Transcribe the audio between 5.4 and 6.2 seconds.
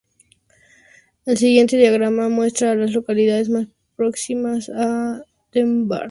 Dumbarton.